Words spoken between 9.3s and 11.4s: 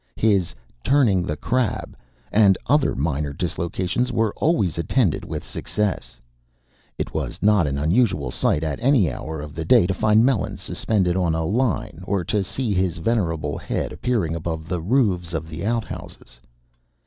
of the day to find Melons suspended on